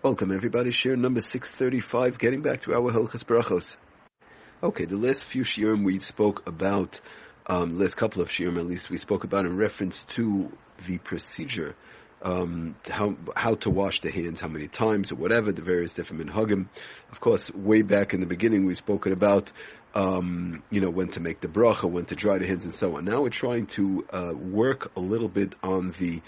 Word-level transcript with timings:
Welcome 0.00 0.30
everybody, 0.30 0.70
share 0.70 0.94
number 0.94 1.20
635, 1.20 2.20
getting 2.20 2.40
back 2.40 2.60
to 2.60 2.72
our 2.72 2.92
Hilchas 2.92 3.24
Brachos. 3.24 3.76
Okay, 4.62 4.84
the 4.84 4.96
last 4.96 5.24
few 5.24 5.42
shiurim 5.42 5.84
we 5.84 5.98
spoke 5.98 6.46
about, 6.46 7.00
um, 7.48 7.80
last 7.80 7.96
couple 7.96 8.22
of 8.22 8.28
shiurim 8.28 8.58
at 8.58 8.66
least, 8.68 8.90
we 8.90 8.98
spoke 8.98 9.24
about 9.24 9.44
in 9.44 9.56
reference 9.56 10.04
to 10.14 10.56
the 10.86 10.98
procedure, 10.98 11.74
um, 12.22 12.76
how, 12.88 13.16
how 13.34 13.56
to 13.56 13.70
wash 13.70 14.00
the 14.00 14.12
hands, 14.12 14.38
how 14.38 14.46
many 14.46 14.68
times 14.68 15.10
or 15.10 15.16
whatever, 15.16 15.50
the 15.50 15.62
various 15.62 15.94
different 15.94 16.24
minhagim. 16.24 16.68
Of 17.10 17.18
course, 17.18 17.50
way 17.52 17.82
back 17.82 18.14
in 18.14 18.20
the 18.20 18.26
beginning 18.26 18.66
we 18.66 18.74
spoken 18.74 19.12
about, 19.12 19.50
um, 19.94 20.62
you 20.70 20.80
know, 20.80 20.90
when 20.90 21.08
to 21.08 21.20
make 21.20 21.40
the 21.40 21.48
bracha, 21.48 21.90
when 21.90 22.04
to 22.04 22.14
dry 22.14 22.38
the 22.38 22.46
hands 22.46 22.62
and 22.62 22.72
so 22.72 22.98
on. 22.98 23.04
Now 23.04 23.22
we're 23.22 23.30
trying 23.30 23.66
to, 23.66 24.06
uh, 24.12 24.32
work 24.32 24.92
a 24.94 25.00
little 25.00 25.28
bit 25.28 25.56
on 25.60 25.90
the, 25.98 26.22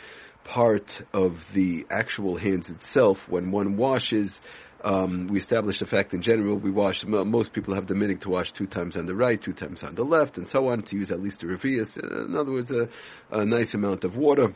part 0.45 1.03
of 1.13 1.45
the 1.53 1.87
actual 1.91 2.37
hands 2.39 2.71
itself. 2.71 3.29
When 3.29 3.51
one 3.51 3.77
washes, 3.77 4.41
um, 4.83 5.29
we 5.29 5.39
establish 5.39 5.79
the 5.79 5.87
fact 5.87 6.15
in 6.15 6.23
general 6.23 6.57
we 6.57 6.71
wash. 6.71 7.05
Most 7.05 7.53
people 7.53 7.75
have 7.75 7.87
the 7.87 7.95
minhag 7.95 8.21
to 8.23 8.31
wash 8.31 8.53
two 8.53 8.67
times 8.67 8.97
on 8.97 9.07
the 9.07 9.15
right, 9.15 9.41
two 9.41 9.53
times 9.53 9.83
on 9.83 9.95
the 9.95 10.05
left, 10.05 10.39
and 10.39 10.47
so 10.47 10.69
on 10.69 10.83
to 10.83 10.97
use 10.97 11.11
at 11.11 11.21
least 11.21 11.43
a 11.43 11.47
revius. 11.47 11.97
In 11.97 12.37
other 12.37 12.53
words, 12.53 12.71
a, 12.71 12.89
a 13.31 13.45
nice 13.45 13.75
amount 13.75 14.05
of 14.05 14.17
water 14.17 14.55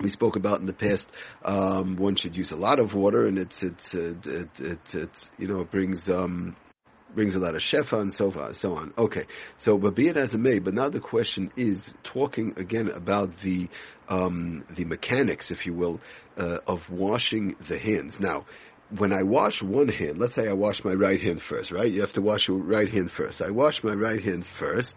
we 0.00 0.08
spoke 0.08 0.36
about 0.36 0.60
in 0.60 0.66
the 0.66 0.72
past, 0.72 1.08
um, 1.44 1.96
one 1.96 2.16
should 2.16 2.36
use 2.36 2.50
a 2.50 2.56
lot 2.56 2.80
of 2.80 2.94
water, 2.94 3.26
and 3.26 3.38
it's 3.38 3.62
it's 3.62 3.94
it, 3.94 4.26
it, 4.26 4.60
it, 4.60 4.94
it 4.94 5.30
you 5.38 5.46
know 5.46 5.60
it 5.60 5.70
brings 5.70 6.08
um, 6.08 6.56
brings 7.14 7.34
a 7.34 7.38
lot 7.38 7.54
of 7.54 7.60
shefa 7.60 8.00
and 8.00 8.12
so 8.12 8.32
on, 8.32 8.54
so 8.54 8.76
on. 8.76 8.92
Okay, 8.96 9.24
so 9.58 9.78
but 9.78 9.94
be 9.94 10.08
it 10.08 10.16
as 10.16 10.34
it 10.34 10.38
may, 10.38 10.58
but 10.58 10.74
now 10.74 10.88
the 10.88 11.00
question 11.00 11.50
is 11.56 11.92
talking 12.02 12.54
again 12.56 12.88
about 12.88 13.36
the 13.38 13.68
um, 14.08 14.64
the 14.70 14.84
mechanics, 14.84 15.50
if 15.50 15.66
you 15.66 15.74
will, 15.74 16.00
uh, 16.36 16.58
of 16.66 16.90
washing 16.90 17.56
the 17.68 17.78
hands. 17.78 18.20
Now, 18.20 18.44
when 18.90 19.12
I 19.12 19.22
wash 19.22 19.62
one 19.62 19.88
hand, 19.88 20.18
let's 20.18 20.34
say 20.34 20.48
I 20.48 20.52
wash 20.52 20.84
my 20.84 20.92
right 20.92 21.20
hand 21.20 21.40
first, 21.40 21.70
right? 21.72 21.90
You 21.90 22.02
have 22.02 22.12
to 22.14 22.22
wash 22.22 22.48
your 22.48 22.58
right 22.58 22.88
hand 22.88 23.10
first. 23.10 23.40
I 23.40 23.50
wash 23.50 23.82
my 23.82 23.94
right 23.94 24.22
hand 24.22 24.44
first. 24.44 24.96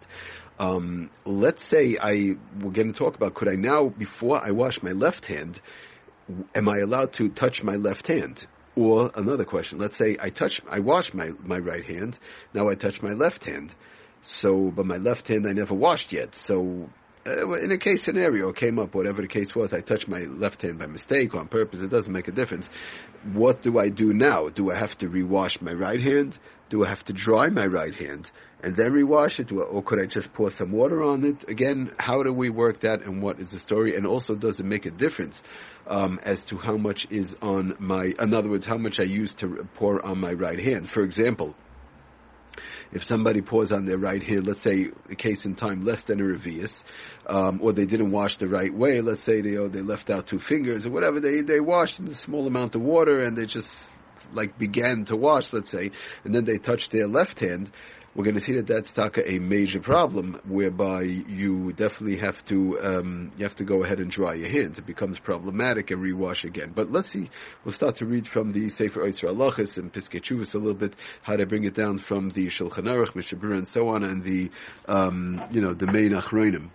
Um, 0.58 1.10
let's 1.24 1.64
say 1.64 1.96
I, 2.00 2.36
we're 2.60 2.72
going 2.72 2.92
to 2.92 2.98
talk 2.98 3.14
about, 3.14 3.34
could 3.34 3.48
I 3.48 3.54
now, 3.54 3.88
before 3.88 4.44
I 4.44 4.50
wash 4.50 4.82
my 4.82 4.90
left 4.90 5.24
hand, 5.24 5.60
am 6.54 6.68
I 6.68 6.78
allowed 6.78 7.12
to 7.14 7.28
touch 7.28 7.62
my 7.62 7.76
left 7.76 8.08
hand? 8.08 8.46
Or 8.78 9.10
another 9.16 9.44
question, 9.44 9.80
let's 9.80 9.96
say 9.96 10.16
I 10.20 10.30
touch, 10.30 10.60
I 10.70 10.78
wash 10.78 11.12
my, 11.12 11.32
my 11.42 11.58
right 11.58 11.84
hand, 11.84 12.16
now 12.54 12.68
I 12.68 12.76
touch 12.76 13.02
my 13.02 13.12
left 13.12 13.44
hand. 13.44 13.74
So, 14.22 14.70
but 14.70 14.86
my 14.86 14.98
left 14.98 15.26
hand 15.26 15.48
I 15.48 15.52
never 15.52 15.74
washed 15.74 16.12
yet. 16.12 16.36
So, 16.36 16.88
in 17.28 17.72
a 17.72 17.78
case 17.78 18.02
scenario 18.02 18.52
came 18.52 18.78
up, 18.78 18.94
whatever 18.94 19.22
the 19.22 19.28
case 19.28 19.54
was, 19.54 19.72
I 19.72 19.80
touched 19.80 20.08
my 20.08 20.20
left 20.20 20.62
hand 20.62 20.78
by 20.78 20.86
mistake 20.86 21.34
or 21.34 21.40
on 21.40 21.48
purpose, 21.48 21.80
it 21.80 21.90
doesn't 21.90 22.12
make 22.12 22.28
a 22.28 22.32
difference. 22.32 22.68
What 23.32 23.62
do 23.62 23.78
I 23.78 23.88
do 23.88 24.12
now? 24.12 24.48
Do 24.48 24.70
I 24.70 24.76
have 24.76 24.96
to 24.98 25.08
rewash 25.08 25.60
my 25.60 25.72
right 25.72 26.00
hand? 26.00 26.38
Do 26.68 26.84
I 26.84 26.88
have 26.88 27.04
to 27.04 27.12
dry 27.12 27.48
my 27.48 27.66
right 27.66 27.94
hand 27.94 28.30
and 28.62 28.76
then 28.76 28.92
rewash 28.92 29.40
it? 29.40 29.50
Or 29.52 29.82
could 29.82 30.00
I 30.00 30.06
just 30.06 30.32
pour 30.32 30.50
some 30.50 30.70
water 30.70 31.02
on 31.02 31.24
it? 31.24 31.48
Again, 31.48 31.92
how 31.98 32.22
do 32.22 32.32
we 32.32 32.50
work 32.50 32.80
that 32.80 33.02
and 33.02 33.22
what 33.22 33.40
is 33.40 33.50
the 33.50 33.58
story? 33.58 33.96
And 33.96 34.06
also, 34.06 34.34
does 34.34 34.60
it 34.60 34.66
make 34.66 34.86
a 34.86 34.90
difference 34.90 35.42
um, 35.86 36.20
as 36.22 36.44
to 36.46 36.58
how 36.58 36.76
much 36.76 37.06
is 37.10 37.36
on 37.40 37.76
my, 37.78 38.12
in 38.18 38.34
other 38.34 38.50
words, 38.50 38.66
how 38.66 38.76
much 38.76 39.00
I 39.00 39.04
use 39.04 39.32
to 39.36 39.66
pour 39.74 40.04
on 40.04 40.18
my 40.18 40.32
right 40.32 40.62
hand? 40.62 40.88
For 40.88 41.02
example, 41.02 41.56
if 42.92 43.04
somebody 43.04 43.42
pours 43.42 43.72
on 43.72 43.84
their 43.84 43.98
right 43.98 44.22
hand, 44.22 44.46
let's 44.46 44.62
say 44.62 44.90
a 45.10 45.14
case 45.14 45.44
in 45.44 45.54
time 45.54 45.84
less 45.84 46.04
than 46.04 46.20
a 46.20 46.24
revius, 46.24 46.82
um, 47.26 47.60
or 47.62 47.72
they 47.72 47.86
didn't 47.86 48.10
wash 48.10 48.38
the 48.38 48.48
right 48.48 48.72
way, 48.72 49.00
let's 49.00 49.22
say 49.22 49.40
they, 49.40 49.56
oh, 49.56 49.68
they 49.68 49.82
left 49.82 50.10
out 50.10 50.26
two 50.26 50.38
fingers 50.38 50.86
or 50.86 50.90
whatever, 50.90 51.20
they, 51.20 51.42
they 51.42 51.60
washed 51.60 52.00
in 52.00 52.08
a 52.08 52.14
small 52.14 52.46
amount 52.46 52.74
of 52.74 52.82
water 52.82 53.20
and 53.20 53.36
they 53.36 53.46
just 53.46 53.90
like 54.32 54.58
began 54.58 55.04
to 55.06 55.16
wash, 55.16 55.52
let's 55.52 55.70
say, 55.70 55.90
and 56.24 56.34
then 56.34 56.44
they 56.44 56.58
touched 56.58 56.90
their 56.90 57.06
left 57.06 57.40
hand, 57.40 57.70
we're 58.14 58.24
going 58.24 58.36
to 58.36 58.42
see 58.42 58.54
that 58.56 58.66
that's 58.66 58.90
taka 58.90 59.30
a 59.30 59.38
major 59.38 59.80
problem, 59.80 60.40
whereby 60.44 61.02
you 61.02 61.72
definitely 61.72 62.18
have 62.18 62.44
to 62.46 62.78
um, 62.80 63.32
you 63.36 63.44
have 63.44 63.54
to 63.56 63.64
go 63.64 63.84
ahead 63.84 64.00
and 64.00 64.10
dry 64.10 64.34
your 64.34 64.50
hands. 64.50 64.78
It 64.78 64.86
becomes 64.86 65.18
problematic 65.18 65.90
and 65.90 66.02
rewash 66.02 66.44
again. 66.44 66.72
But 66.74 66.90
let's 66.90 67.10
see. 67.10 67.30
We'll 67.64 67.72
start 67.72 67.96
to 67.96 68.06
read 68.06 68.26
from 68.26 68.52
the 68.52 68.68
Sefer 68.70 69.02
Oitzer 69.02 69.28
Halachas 69.28 69.78
and 69.78 69.92
Piskei 69.92 70.20
Teshuvos 70.20 70.54
a 70.54 70.58
little 70.58 70.74
bit 70.74 70.94
how 71.22 71.36
to 71.36 71.46
bring 71.46 71.64
it 71.64 71.74
down 71.74 71.98
from 71.98 72.30
the 72.30 72.46
Shulchan 72.46 72.84
Aruch, 72.84 73.14
Mishnah 73.14 73.38
Berurah, 73.38 73.58
and 73.58 73.68
so 73.68 73.88
on, 73.88 74.02
and 74.02 74.24
the 74.24 74.50
um, 74.86 75.40
you 75.52 75.60
know 75.60 75.74
the 75.74 75.86
main 75.86 76.12
Achronim. 76.12 76.70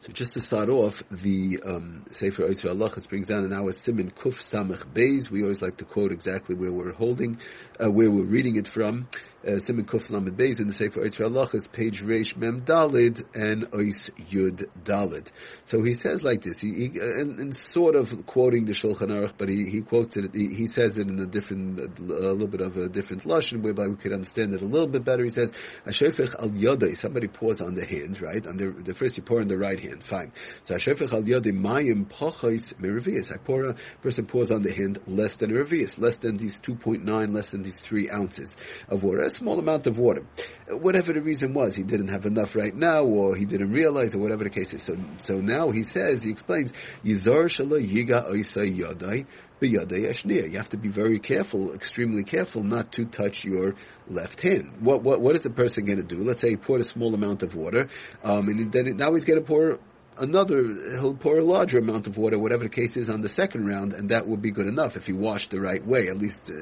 So 0.00 0.12
just 0.12 0.34
to 0.34 0.42
start 0.42 0.68
off, 0.68 1.02
the 1.10 1.60
um, 1.64 2.04
Sefer 2.10 2.42
Oitzer 2.42 2.68
Halachas 2.74 3.08
brings 3.08 3.28
down 3.28 3.44
an 3.44 3.54
hour 3.54 3.72
Simin 3.72 4.10
Kuf 4.10 4.34
Samach 4.34 4.84
Beis. 4.84 5.30
We 5.30 5.42
always 5.42 5.62
like 5.62 5.78
to 5.78 5.86
quote 5.86 6.12
exactly 6.12 6.54
where 6.54 6.70
we're 6.70 6.92
holding, 6.92 7.38
uh, 7.82 7.90
where 7.90 8.10
we're 8.10 8.24
reading 8.24 8.56
it 8.56 8.68
from. 8.68 9.08
Uh, 9.46 9.58
Simin 9.58 9.84
Kuf 9.84 10.10
Lamed 10.10 10.40
in 10.40 10.66
the 10.68 10.72
Sefer 10.72 11.00
Oitzer 11.00 11.26
Halachas, 11.26 11.70
page 11.70 12.02
Reish 12.02 12.36
Mem 12.36 12.62
Dalid 12.62 13.24
and 13.34 13.70
Ois 13.72 14.10
Yud 14.30 14.64
Dalid. 14.82 15.26
So 15.66 15.82
he 15.82 15.92
says 15.92 16.22
like 16.22 16.42
this, 16.42 16.60
he, 16.60 16.72
he 16.72 16.86
and, 16.98 17.38
and, 17.38 17.54
sort 17.54 17.94
of 17.94 18.24
quoting 18.26 18.64
the 18.64 18.72
Shulchan 18.72 19.08
Aruch, 19.08 19.34
but 19.36 19.48
he, 19.48 19.68
he 19.68 19.82
quotes 19.82 20.16
it, 20.16 20.34
he, 20.34 20.54
he, 20.54 20.66
says 20.66 20.96
it 20.96 21.08
in 21.08 21.18
a 21.18 21.26
different, 21.26 21.78
a 21.98 22.02
little 22.02 22.46
bit 22.46 22.62
of 22.62 22.76
a 22.76 22.88
different 22.88 23.24
lashon, 23.24 23.62
whereby 23.62 23.86
we 23.86 23.96
could 23.96 24.12
understand 24.12 24.54
it 24.54 24.62
a 24.62 24.66
little 24.66 24.88
bit 24.88 25.04
better. 25.04 25.22
He 25.22 25.30
says, 25.30 25.52
Ashefech 25.86 26.34
al 26.40 26.50
Yodai, 26.50 26.96
somebody 26.96 27.28
pours 27.28 27.60
on 27.60 27.74
the 27.74 27.84
hand, 27.84 28.22
right? 28.22 28.46
On 28.46 28.56
the, 28.56 28.70
the 28.70 28.94
first 28.94 29.16
you 29.16 29.22
pour 29.22 29.40
on 29.40 29.48
the 29.48 29.58
right 29.58 29.78
hand 29.78 30.02
fine. 30.04 30.32
So 30.62 30.74
Hashefech 30.74 31.12
al 31.12 31.22
yadi 31.22 31.52
mayim 31.52 32.06
pachais 32.06 32.74
meravias. 32.74 33.32
I 33.32 33.36
pour 33.36 33.64
a 33.64 33.76
person 34.02 34.26
pours 34.26 34.50
on 34.50 34.62
the 34.62 34.72
hand 34.72 35.00
less 35.06 35.34
than 35.34 35.50
a 35.50 35.64
less 35.98 36.18
than 36.18 36.36
these 36.36 36.60
2.9, 36.60 37.34
less 37.34 37.50
than 37.50 37.62
these 37.62 37.80
3 37.80 38.10
ounces 38.10 38.56
of 38.88 39.02
water, 39.02 39.22
a 39.22 39.30
small 39.34 39.58
amount 39.58 39.86
of 39.86 39.98
water. 39.98 40.24
Whatever 40.68 41.12
the 41.12 41.20
reason 41.20 41.54
was, 41.54 41.76
he 41.76 41.82
didn't 41.82 42.08
have 42.08 42.26
enough 42.26 42.56
right 42.56 42.74
now, 42.74 43.04
or 43.04 43.36
he 43.36 43.44
didn't 43.44 43.70
realize, 43.70 44.14
or 44.14 44.18
whatever 44.18 44.44
the 44.44 44.50
case 44.50 44.72
is. 44.74 44.82
So, 44.82 44.96
so 45.18 45.40
now 45.40 45.70
he 45.70 45.82
says, 45.82 46.22
he 46.22 46.30
explains, 46.30 46.72
Yizar 47.04 47.46
yiga 47.46 49.26
you 49.60 50.56
have 50.58 50.68
to 50.70 50.76
be 50.76 50.88
very 50.88 51.18
careful, 51.20 51.74
extremely 51.74 52.24
careful, 52.24 52.62
not 52.62 52.92
to 52.92 53.04
touch 53.04 53.44
your 53.44 53.74
left 54.08 54.40
hand. 54.40 54.78
What 54.80 55.02
what 55.02 55.20
what 55.20 55.34
is 55.36 55.42
the 55.42 55.50
person 55.50 55.84
going 55.84 55.98
to 55.98 56.04
do? 56.04 56.22
Let's 56.22 56.40
say 56.40 56.50
he 56.50 56.56
poured 56.56 56.80
a 56.80 56.84
small 56.84 57.14
amount 57.14 57.42
of 57.42 57.54
water, 57.54 57.88
um, 58.22 58.48
and 58.48 58.72
then 58.72 58.96
now 58.96 59.14
he's 59.14 59.24
going 59.24 59.38
to 59.38 59.46
pour 59.46 59.78
another, 60.18 60.64
he'll 60.98 61.14
pour 61.14 61.38
a 61.38 61.44
larger 61.44 61.78
amount 61.78 62.06
of 62.06 62.16
water, 62.16 62.38
whatever 62.38 62.64
the 62.64 62.68
case 62.68 62.96
is, 62.96 63.08
on 63.08 63.20
the 63.20 63.28
second 63.28 63.66
round, 63.66 63.92
and 63.92 64.10
that 64.10 64.26
will 64.26 64.36
be 64.36 64.50
good 64.50 64.66
enough 64.66 64.96
if 64.96 65.06
he 65.06 65.12
washed 65.12 65.50
the 65.50 65.60
right 65.60 65.84
way, 65.84 66.08
at 66.08 66.18
least 66.18 66.50
uh, 66.50 66.54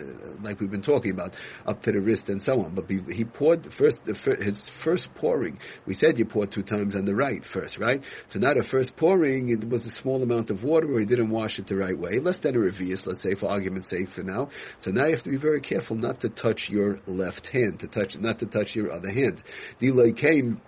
like 0.43 0.61
we've 0.61 0.71
been 0.71 0.83
talking 0.83 1.11
about, 1.11 1.35
up 1.67 1.83
to 1.83 1.93
the 1.93 2.01
wrist 2.01 2.29
and 2.29 2.43
so 2.43 2.63
on. 2.63 2.75
But 2.75 2.91
he 2.91 3.25
poured 3.25 3.63
the 3.63 3.71
first, 3.71 4.07
his 4.07 4.69
first 4.69 5.15
pouring. 5.15 5.59
We 5.87 5.95
said 5.95 6.19
you 6.19 6.25
poured 6.25 6.51
two 6.51 6.63
times 6.63 6.95
on 6.95 7.05
the 7.05 7.15
right 7.15 7.45
first, 7.45 7.79
right? 7.79 8.03
So 8.29 8.39
now 8.39 8.55
the 8.55 8.63
first 8.63 8.97
pouring, 8.97 9.49
it 9.51 9.69
was 9.69 9.87
a 9.87 9.91
small 9.91 10.23
amount 10.23 10.51
of 10.51 10.65
water, 10.65 10.93
or 10.93 11.01
he 11.01 11.07
didn't 11.07 11.31
wash 11.31 11.59
it 11.59 11.67
the 11.67 11.77
right 11.77 11.99
way, 11.99 12.19
less 12.19 12.39
than 12.39 12.57
a 12.57 12.59
revius, 12.59 13.07
let's 13.07 13.23
say, 13.23 13.35
for 13.35 13.51
argument's 13.51 13.89
sake, 13.89 14.11
for 14.11 14.23
now. 14.23 14.49
So 14.79 14.91
now 14.91 15.07
you 15.07 15.13
have 15.13 15.23
to 15.25 15.31
be 15.31 15.37
very 15.37 15.61
careful 15.61 15.97
not 15.97 16.21
to 16.21 16.29
touch 16.29 16.71
your 16.71 17.01
left 17.07 17.49
hand, 17.49 17.81
to 17.81 17.87
touch, 17.87 18.17
not 18.17 18.39
to 18.41 18.47
touch 18.47 18.75
your 18.75 18.93
other 18.93 19.11
hand. 19.11 19.43
Delay 19.79 20.13
came 20.13 20.61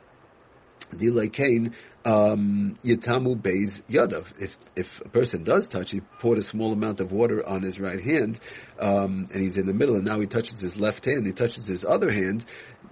Dilay 0.92 1.32
Kain, 1.32 1.74
um, 2.04 2.76
Yatamu 2.84 3.40
Beis 3.40 3.82
Yadav. 3.88 4.40
If 4.40 4.56
if 4.76 5.00
a 5.00 5.08
person 5.08 5.42
does 5.42 5.68
touch, 5.68 5.90
he 5.90 6.00
poured 6.00 6.38
a 6.38 6.42
small 6.42 6.72
amount 6.72 7.00
of 7.00 7.12
water 7.12 7.46
on 7.46 7.62
his 7.62 7.80
right 7.80 8.02
hand, 8.02 8.38
um, 8.78 9.26
and 9.32 9.42
he's 9.42 9.56
in 9.56 9.66
the 9.66 9.72
middle, 9.72 9.96
and 9.96 10.04
now 10.04 10.20
he 10.20 10.26
touches 10.26 10.60
his 10.60 10.78
left 10.78 11.04
hand. 11.04 11.26
He 11.26 11.32
touches 11.32 11.66
his 11.66 11.84
other 11.84 12.10
hand. 12.10 12.44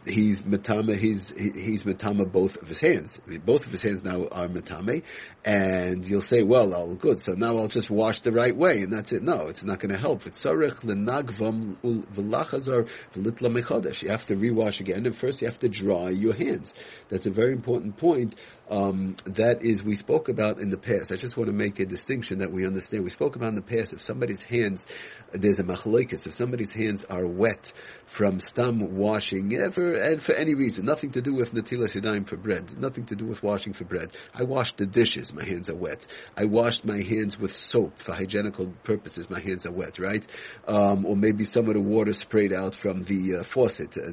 He's 0.05 0.45
matama. 0.45 0.97
He's 0.97 1.31
he's 1.31 1.87
matama 1.87 2.25
both 2.25 2.57
of 2.61 2.67
his 2.67 2.81
hands. 2.81 3.21
Both 3.45 3.67
of 3.67 3.73
his 3.73 3.85
hands 3.85 4.03
now 4.03 4.27
are 4.27 4.49
matame, 4.49 5.05
and 5.45 6.05
you'll 6.09 6.23
say, 6.23 6.43
"Well, 6.43 6.75
all 6.75 6.97
good. 6.97 7.21
So 7.21 7.35
now 7.35 7.57
I'll 7.57 7.69
just 7.69 7.89
wash 7.89 8.21
the 8.23 8.33
right 8.33 8.57
way, 8.57 8.83
and 8.83 8.93
that's 8.93 9.13
it." 9.13 9.23
No, 9.23 9.47
it's 9.47 9.63
not 9.63 9.79
going 9.79 9.95
to 9.95 10.01
help. 10.01 10.27
It's 10.27 10.43
sarech 10.43 10.81
lenagvam 10.81 11.77
v'lachazar 11.83 12.89
v'litla 13.15 13.63
mechadesh. 13.63 14.03
You 14.03 14.11
have 14.11 14.27
to 14.27 14.35
rewash 14.35 14.81
again, 14.81 15.07
and 15.07 15.17
first 15.17 15.41
you 15.41 15.47
have 15.47 15.61
to 15.61 15.69
dry 15.69 16.11
your 16.11 16.35
hands. 16.35 16.75
That's 17.09 17.27
a 17.27 17.31
very 17.31 17.53
important 17.53 17.97
point 17.97 18.35
um, 18.73 19.17
that 19.25 19.63
is 19.63 19.83
we 19.83 19.97
spoke 19.97 20.31
about 20.31 20.59
in 20.59 20.71
the 20.71 20.79
past. 20.79 21.13
I 21.13 21.17
just 21.17 21.37
want 21.37 21.49
to 21.49 21.55
make 21.55 21.79
a 21.79 21.85
distinction 21.85 22.39
that 22.39 22.51
we 22.51 22.67
understand. 22.67 23.05
We 23.05 23.11
spoke 23.11 23.37
about 23.37 23.51
in 23.51 23.55
the 23.55 23.61
past 23.61 23.93
if 23.93 24.01
somebody's 24.01 24.43
hands, 24.43 24.87
there's 25.31 25.59
a 25.59 25.63
machlokes, 25.63 26.27
if 26.27 26.33
somebody's 26.33 26.73
hands 26.73 27.05
are 27.05 27.27
wet 27.27 27.73
from 28.07 28.41
stam 28.41 28.97
washing, 28.97 29.55
ever 29.59 29.93
and 29.93 30.23
for 30.23 30.33
any 30.33 30.55
reason, 30.55 30.87
nothing 30.87 31.11
to 31.11 31.21
do 31.21 31.35
with 31.35 31.53
natilas 31.53 32.01
yadayim 32.01 32.27
for 32.27 32.39
bread, 32.39 32.79
nothing 32.79 33.05
to 33.07 33.15
do 33.15 33.27
with 33.27 33.43
washing 33.43 33.75
for 33.75 33.85
bread. 33.85 34.11
I 34.35 34.45
washed 34.45 34.79
the 34.79 34.87
dishes, 34.87 35.35
my 35.35 35.45
hands 35.45 35.69
are 35.69 35.75
wet. 35.75 36.07
I 36.35 36.47
washed 36.47 36.87
my 36.87 37.03
hands 37.03 37.39
with 37.39 37.55
soap 37.55 37.99
for 37.99 38.15
hygienical 38.15 38.69
purposes, 38.85 39.29
my 39.29 39.41
hands 39.41 39.67
are 39.67 39.73
wet, 39.73 39.99
right? 39.99 40.27
Um, 40.67 41.05
or 41.05 41.15
maybe 41.15 41.45
some 41.45 41.69
of 41.69 41.75
the 41.75 41.81
water 41.81 42.15
sprayed 42.15 42.55
out 42.55 42.75
from 42.75 43.03
the 43.03 43.41
uh, 43.41 43.43
faucet. 43.43 43.99
Uh, 43.99 44.13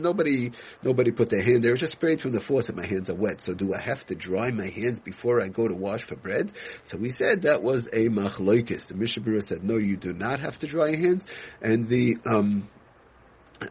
nobody, 0.00 0.52
nobody 0.82 1.10
put 1.10 1.28
their 1.28 1.42
hand 1.42 1.62
there. 1.62 1.72
It 1.72 1.74
was 1.74 1.80
just 1.80 1.92
sprayed 1.92 2.22
from 2.22 2.32
the 2.32 2.40
faucet. 2.40 2.74
My 2.74 2.86
hands 2.86 3.10
are 3.10 3.14
wet. 3.14 3.42
So 3.42 3.52
do 3.52 3.74
I 3.74 3.81
have 3.82 4.06
to 4.06 4.14
dry 4.14 4.50
my 4.50 4.68
hands 4.68 4.98
before 5.00 5.42
I 5.42 5.48
go 5.48 5.68
to 5.68 5.74
wash 5.74 6.02
for 6.02 6.16
bread? 6.16 6.50
So 6.84 6.96
we 6.96 7.10
said 7.10 7.42
that 7.42 7.62
was 7.62 7.86
a 7.86 8.08
machloikis. 8.08 8.88
The 8.88 8.94
Mishnah 8.94 9.40
said, 9.42 9.64
no, 9.64 9.76
you 9.76 9.96
do 9.96 10.12
not 10.12 10.40
have 10.40 10.58
to 10.60 10.66
dry 10.66 10.88
your 10.88 10.98
hands. 10.98 11.26
And 11.60 11.88
the, 11.88 12.16
um, 12.26 12.68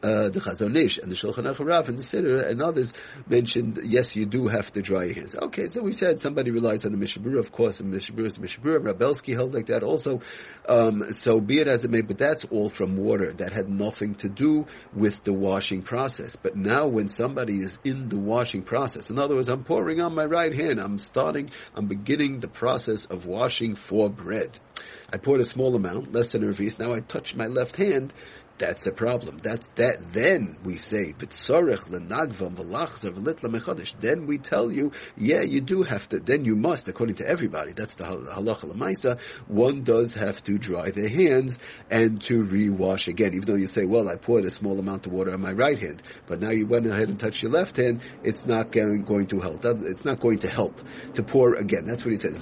uh, 0.03 0.29
the 0.29 0.39
Chazon 0.39 0.77
Ish 0.77 0.97
and 0.97 1.11
the 1.11 1.15
Shulchan 1.15 1.45
Aruch 1.45 1.87
and 1.87 1.97
the 1.97 2.03
Siddur 2.03 2.47
and 2.47 2.61
others 2.61 2.93
mentioned, 3.27 3.79
yes, 3.83 4.15
you 4.15 4.25
do 4.25 4.47
have 4.47 4.71
to 4.73 4.81
dry 4.81 5.05
your 5.05 5.15
hands. 5.15 5.35
Okay, 5.35 5.69
so 5.69 5.81
we 5.81 5.91
said 5.91 6.19
somebody 6.19 6.51
relies 6.51 6.85
on 6.85 6.91
the 6.91 6.97
Mishnah 6.97 7.23
Berurah, 7.23 7.39
of 7.39 7.51
course, 7.51 7.79
and 7.79 7.91
Mishnah 7.91 8.15
Berurah 8.15 8.25
is 8.27 8.39
Mishnah 8.39 8.63
Berurah. 8.63 8.93
Rabelski 8.93 9.33
held 9.33 9.53
like 9.53 9.67
that 9.67 9.83
also. 9.83 10.21
Um, 10.67 11.13
so 11.13 11.39
be 11.39 11.59
it 11.59 11.67
as 11.67 11.83
it 11.83 11.91
may, 11.91 12.01
but 12.01 12.17
that's 12.17 12.45
all 12.45 12.69
from 12.69 12.97
water. 12.97 13.33
That 13.33 13.53
had 13.53 13.69
nothing 13.69 14.15
to 14.15 14.29
do 14.29 14.65
with 14.93 15.23
the 15.23 15.33
washing 15.33 15.81
process. 15.81 16.35
But 16.35 16.55
now 16.55 16.87
when 16.87 17.07
somebody 17.07 17.57
is 17.57 17.79
in 17.83 18.09
the 18.09 18.17
washing 18.17 18.63
process, 18.63 19.09
in 19.09 19.19
other 19.19 19.35
words, 19.35 19.49
I'm 19.49 19.63
pouring 19.63 20.01
on 20.01 20.15
my 20.15 20.25
right 20.25 20.53
hand, 20.53 20.79
I'm 20.79 20.97
starting, 20.97 21.51
I'm 21.75 21.87
beginning 21.87 22.39
the 22.39 22.47
process 22.47 23.05
of 23.05 23.25
washing 23.25 23.75
for 23.75 24.09
bread. 24.09 24.59
I 25.11 25.17
poured 25.17 25.41
a 25.41 25.47
small 25.47 25.75
amount, 25.75 26.13
less 26.13 26.31
than 26.31 26.43
a 26.43 26.47
revis. 26.47 26.79
Now 26.79 26.93
I 26.93 27.01
touch 27.01 27.35
my 27.35 27.47
left 27.47 27.75
hand 27.75 28.13
that's 28.61 28.85
a 28.85 28.91
problem. 28.91 29.39
That's 29.41 29.67
that. 29.75 30.13
Then 30.13 30.55
we 30.63 30.75
say 30.75 31.13
b'tzorech 31.13 31.89
lenagvam 31.89 32.53
v'lachzav 32.53 33.13
v'litla. 33.13 33.99
Then 33.99 34.27
we 34.27 34.37
tell 34.37 34.71
you, 34.71 34.91
yeah, 35.17 35.41
you 35.41 35.61
do 35.61 35.81
have 35.81 36.07
to. 36.09 36.19
Then 36.19 36.45
you 36.45 36.55
must, 36.55 36.87
according 36.87 37.15
to 37.15 37.27
everybody. 37.27 37.73
That's 37.73 37.95
the 37.95 38.03
halacha 38.03 38.71
lemaisa. 38.71 39.19
One 39.47 39.81
does 39.81 40.13
have 40.13 40.43
to 40.43 40.59
dry 40.59 40.91
their 40.91 41.09
hands 41.09 41.57
and 41.89 42.21
to 42.21 42.43
rewash 42.43 43.07
again. 43.07 43.33
Even 43.33 43.47
though 43.47 43.55
you 43.55 43.65
say, 43.65 43.85
well, 43.85 44.07
I 44.07 44.17
poured 44.17 44.45
a 44.45 44.51
small 44.51 44.77
amount 44.77 45.07
of 45.07 45.11
water 45.11 45.33
on 45.33 45.41
my 45.41 45.53
right 45.53 45.79
hand, 45.79 46.03
but 46.27 46.39
now 46.39 46.51
you 46.51 46.67
went 46.67 46.85
ahead 46.85 47.09
and 47.09 47.19
touched 47.19 47.41
your 47.41 47.51
left 47.51 47.77
hand. 47.77 48.01
It's 48.23 48.45
not 48.45 48.71
going 48.71 49.25
to 49.27 49.39
help. 49.39 49.65
It's 49.65 50.05
not 50.05 50.19
going 50.19 50.37
to 50.39 50.49
help 50.49 50.79
to 51.15 51.23
pour 51.23 51.55
again. 51.55 51.85
That's 51.85 52.05
what 52.05 52.11
he 52.11 52.19
says. 52.19 52.37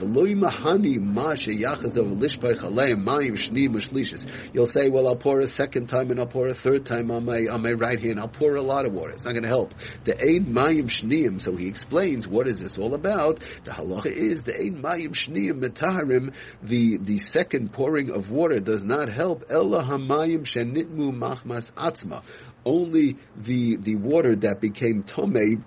You'll 4.53 4.65
say, 4.65 4.89
well, 4.89 5.07
I'll 5.07 5.15
pour 5.15 5.39
a 5.39 5.47
second 5.47 5.87
time 5.87 6.08
time 6.09 6.11
and 6.11 6.19
I'll 6.19 6.27
pour 6.27 6.47
a 6.47 6.53
third 6.53 6.85
time 6.85 7.11
on 7.11 7.25
my 7.25 7.47
on 7.47 7.61
my 7.61 7.71
right 7.71 7.99
hand. 7.99 8.19
I'll 8.19 8.27
pour 8.27 8.55
a 8.55 8.61
lot 8.61 8.85
of 8.85 8.93
water. 8.93 9.11
It's 9.11 9.25
not 9.25 9.31
going 9.31 9.43
to 9.43 9.49
help. 9.49 9.73
The 10.03 10.19
ein 10.19 10.45
mayim 10.53 10.85
shniyim. 10.85 11.41
So 11.41 11.55
he 11.55 11.67
explains 11.67 12.27
what 12.27 12.47
is 12.47 12.59
this 12.59 12.77
all 12.77 12.93
about. 12.93 13.39
The 13.63 13.71
halacha 13.71 14.07
is 14.07 14.43
the 14.43 14.55
ein 14.59 14.81
mayim 14.81 15.11
shniyim 15.11 15.61
metaharim. 15.61 16.33
The 16.63 16.97
the 16.97 17.19
second 17.19 17.73
pouring 17.73 18.11
of 18.11 18.31
water 18.31 18.59
does 18.59 18.83
not 18.83 19.09
help. 19.09 19.45
Ella 19.49 19.83
hamayim 19.83 20.41
shenitmu 20.41 21.13
machmas 21.13 21.71
atzma. 21.73 22.23
Only 22.65 23.17
the 23.35 23.77
the 23.77 23.95
water 23.95 24.35
that 24.37 24.59
became 24.61 25.03
tomei 25.03 25.63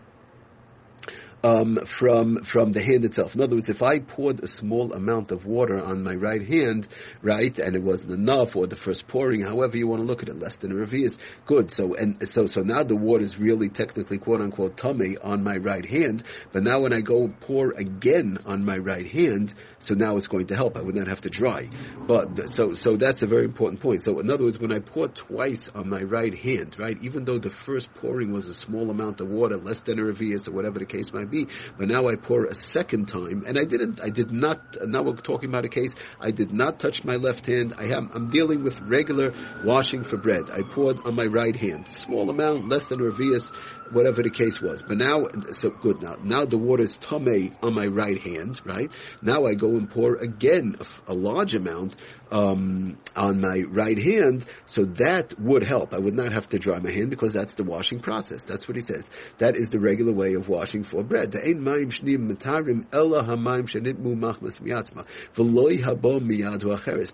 um, 1.44 1.76
from 1.84 2.42
from 2.44 2.72
the 2.72 2.82
hand 2.82 3.04
itself. 3.04 3.34
In 3.34 3.40
other 3.40 3.56
words, 3.56 3.68
if 3.68 3.82
I 3.82 3.98
poured 3.98 4.42
a 4.42 4.46
small 4.46 4.92
amount 4.92 5.32
of 5.32 5.44
water 5.44 5.78
on 5.78 6.02
my 6.02 6.14
right 6.14 6.44
hand, 6.46 6.86
right, 7.20 7.56
and 7.58 7.74
it 7.74 7.82
wasn't 7.82 8.12
enough, 8.12 8.56
or 8.56 8.66
the 8.66 8.76
first 8.76 9.08
pouring, 9.08 9.40
however 9.40 9.76
you 9.76 9.86
want 9.86 10.00
to 10.00 10.06
look 10.06 10.22
at 10.22 10.28
it, 10.28 10.38
less 10.38 10.58
than 10.58 10.72
a 10.72 10.74
revi 10.74 11.04
is 11.04 11.18
good. 11.46 11.70
So 11.70 11.94
and 11.94 12.28
so 12.28 12.46
so 12.46 12.62
now 12.62 12.84
the 12.84 12.96
water 12.96 13.24
is 13.24 13.38
really 13.38 13.68
technically 13.68 14.18
quote 14.18 14.40
unquote 14.40 14.76
tummy 14.76 15.16
on 15.18 15.42
my 15.42 15.56
right 15.56 15.84
hand. 15.84 16.22
But 16.52 16.62
now 16.62 16.80
when 16.80 16.92
I 16.92 17.00
go 17.00 17.28
pour 17.40 17.72
again 17.72 18.38
on 18.46 18.64
my 18.64 18.76
right 18.76 19.06
hand, 19.06 19.52
so 19.78 19.94
now 19.94 20.16
it's 20.18 20.28
going 20.28 20.46
to 20.48 20.56
help. 20.56 20.76
I 20.76 20.82
would 20.82 20.94
not 20.94 21.08
have 21.08 21.22
to 21.22 21.30
dry. 21.30 21.68
But 22.06 22.50
so 22.50 22.74
so 22.74 22.96
that's 22.96 23.22
a 23.22 23.26
very 23.26 23.44
important 23.44 23.80
point. 23.80 24.02
So 24.02 24.20
in 24.20 24.30
other 24.30 24.44
words, 24.44 24.60
when 24.60 24.72
I 24.72 24.78
pour 24.78 25.08
twice 25.08 25.68
on 25.74 25.88
my 25.88 26.02
right 26.02 26.34
hand, 26.34 26.76
right, 26.78 26.96
even 27.02 27.24
though 27.24 27.38
the 27.38 27.50
first 27.50 27.92
pouring 27.94 28.32
was 28.32 28.46
a 28.46 28.54
small 28.54 28.90
amount 28.90 29.20
of 29.20 29.28
water, 29.28 29.56
less 29.56 29.80
than 29.80 29.98
a 29.98 30.02
revi 30.02 30.32
or 30.46 30.52
whatever 30.52 30.78
the 30.78 30.86
case 30.86 31.12
might 31.12 31.31
be. 31.32 31.48
But 31.76 31.88
now 31.88 32.06
I 32.06 32.14
pour 32.14 32.44
a 32.44 32.54
second 32.54 33.08
time, 33.08 33.42
and 33.46 33.58
I 33.58 33.64
didn't. 33.64 34.00
I 34.00 34.10
did 34.10 34.30
not. 34.30 34.76
Now 34.86 35.02
we're 35.02 35.16
talking 35.16 35.48
about 35.48 35.64
a 35.64 35.68
case. 35.68 35.94
I 36.20 36.30
did 36.30 36.52
not 36.52 36.78
touch 36.78 37.02
my 37.02 37.16
left 37.16 37.46
hand. 37.46 37.74
I 37.76 37.86
am. 37.96 38.10
I'm 38.14 38.28
dealing 38.28 38.62
with 38.62 38.80
regular 38.82 39.34
washing 39.64 40.04
for 40.04 40.16
bread. 40.16 40.50
I 40.50 40.62
poured 40.62 41.00
on 41.04 41.16
my 41.16 41.26
right 41.26 41.56
hand, 41.56 41.88
small 41.88 42.30
amount, 42.30 42.68
less 42.68 42.88
than 42.88 43.00
revius, 43.00 43.52
whatever 43.90 44.22
the 44.22 44.30
case 44.30 44.60
was. 44.60 44.82
But 44.82 44.98
now, 44.98 45.26
so 45.50 45.70
good. 45.70 46.02
Now, 46.02 46.16
now 46.22 46.44
the 46.44 46.58
water 46.58 46.84
is 46.84 46.98
tame 46.98 47.54
on 47.62 47.74
my 47.74 47.86
right 47.86 48.20
hand. 48.20 48.60
Right 48.64 48.92
now, 49.20 49.46
I 49.46 49.54
go 49.54 49.70
and 49.70 49.90
pour 49.90 50.16
again 50.16 50.76
a, 50.80 51.12
a 51.12 51.14
large 51.14 51.54
amount 51.54 51.96
um, 52.30 52.98
on 53.14 53.40
my 53.40 53.60
right 53.68 53.98
hand, 53.98 54.44
so 54.64 54.84
that 54.84 55.38
would 55.38 55.62
help. 55.62 55.92
I 55.92 55.98
would 55.98 56.14
not 56.14 56.32
have 56.32 56.48
to 56.50 56.58
dry 56.58 56.78
my 56.78 56.90
hand 56.90 57.10
because 57.10 57.34
that's 57.34 57.54
the 57.54 57.64
washing 57.64 58.00
process. 58.00 58.44
That's 58.44 58.66
what 58.66 58.76
he 58.76 58.82
says. 58.82 59.10
That 59.38 59.56
is 59.56 59.70
the 59.70 59.78
regular 59.78 60.12
way 60.12 60.34
of 60.34 60.48
washing 60.48 60.82
for 60.82 61.02
bread. 61.02 61.21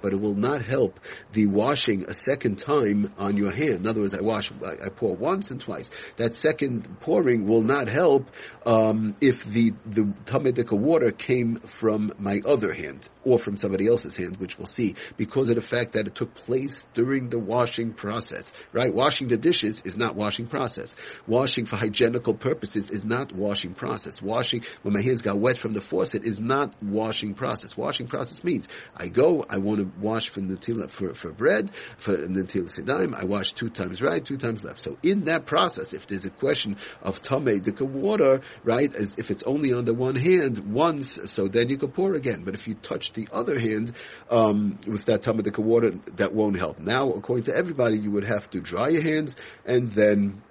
But 0.00 0.12
it 0.12 0.20
will 0.20 0.34
not 0.34 0.62
help 0.62 1.00
the 1.32 1.46
washing 1.46 2.04
a 2.04 2.14
second 2.14 2.58
time 2.58 3.12
on 3.18 3.36
your 3.36 3.50
hand. 3.50 3.76
In 3.76 3.86
other 3.86 4.00
words, 4.00 4.14
I 4.14 4.20
wash, 4.20 4.50
I 4.62 4.88
pour 4.88 5.14
once 5.14 5.50
and 5.50 5.60
twice. 5.60 5.90
That 6.16 6.34
second 6.34 7.00
pouring 7.00 7.46
will 7.46 7.62
not 7.62 7.88
help 7.88 8.30
um, 8.66 9.14
if 9.20 9.44
the 9.44 9.72
the 9.86 10.02
tamidika 10.24 10.76
water 10.76 11.10
came 11.10 11.56
from 11.56 12.12
my 12.18 12.40
other 12.46 12.72
hand 12.72 13.08
or 13.28 13.38
from 13.38 13.56
somebody 13.56 13.86
else's 13.86 14.16
hand, 14.16 14.36
which 14.38 14.58
we'll 14.58 14.66
see 14.66 14.94
because 15.16 15.48
of 15.48 15.56
the 15.56 15.60
fact 15.60 15.92
that 15.92 16.06
it 16.06 16.14
took 16.14 16.34
place 16.34 16.86
during 16.94 17.28
the 17.28 17.38
washing 17.38 17.92
process, 17.92 18.52
right? 18.72 18.94
Washing 18.94 19.28
the 19.28 19.36
dishes 19.36 19.82
is 19.84 19.96
not 19.96 20.16
washing 20.16 20.46
process. 20.46 20.96
Washing 21.26 21.66
for 21.66 21.76
hygienical 21.76 22.34
purposes 22.34 22.88
is 22.90 23.04
not 23.04 23.32
washing 23.32 23.74
process. 23.74 24.22
Washing 24.22 24.62
when 24.82 24.94
my 24.94 25.02
hands 25.02 25.20
got 25.20 25.38
wet 25.38 25.58
from 25.58 25.74
the 25.74 25.80
faucet 25.80 26.24
is 26.24 26.40
not 26.40 26.74
washing 26.82 27.34
process. 27.34 27.76
Washing 27.76 28.06
process 28.06 28.42
means 28.42 28.66
I 28.96 29.08
go, 29.08 29.44
I 29.48 29.58
want 29.58 29.80
to 29.80 30.00
wash 30.00 30.30
for 30.30 30.40
natila 30.40 30.90
for, 30.90 31.12
for 31.14 31.32
bread, 31.32 31.70
for 31.98 32.16
natila 32.16 32.70
sidaim, 32.70 33.14
I 33.14 33.24
wash 33.24 33.52
two 33.52 33.68
times 33.68 34.00
right, 34.00 34.24
two 34.24 34.38
times 34.38 34.64
left. 34.64 34.82
So 34.82 34.96
in 35.02 35.24
that 35.24 35.44
process, 35.44 35.92
if 35.92 36.06
there's 36.06 36.24
a 36.24 36.30
question 36.30 36.76
of 37.02 37.20
tame 37.20 37.60
dika 37.60 37.82
water, 37.82 38.40
right, 38.64 38.94
as 38.94 39.18
if 39.18 39.30
it's 39.30 39.42
only 39.42 39.72
on 39.72 39.84
the 39.84 39.94
one 39.94 40.16
hand 40.16 40.72
once, 40.72 41.18
so 41.30 41.48
then 41.48 41.68
you 41.68 41.76
can 41.76 41.90
pour 41.90 42.14
again. 42.14 42.44
But 42.44 42.54
if 42.54 42.66
you 42.68 42.74
touch 42.74 43.12
the 43.18 43.28
other 43.32 43.58
hand 43.58 43.94
um, 44.30 44.78
with 44.86 45.06
that 45.06 45.22
Tamadika 45.22 45.58
water, 45.58 45.90
that 46.16 46.32
won't 46.32 46.56
help. 46.56 46.78
Now, 46.78 47.10
according 47.10 47.44
to 47.44 47.56
everybody, 47.56 47.98
you 47.98 48.10
would 48.12 48.24
have 48.24 48.48
to 48.50 48.60
dry 48.60 48.88
your 48.88 49.02
hands 49.02 49.34
and 49.64 49.90
then 49.92 50.42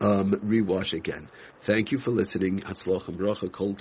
um, 0.00 0.32
rewash 0.32 0.92
again. 0.92 1.28
Thank 1.60 1.92
you 1.92 1.98
for 1.98 2.10
listening. 2.10 2.60
Hatzlach 2.60 3.08
and 3.08 3.18
bracha 3.18 3.50
kol 3.50 3.74